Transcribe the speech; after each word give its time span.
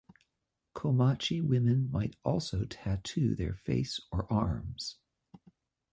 Comanche 0.73 1.41
women 1.41 1.91
might 1.91 2.15
also 2.25 2.65
tattoo 2.65 3.35
their 3.35 3.53
face 3.53 3.99
or 4.11 4.25
arms. 4.33 4.97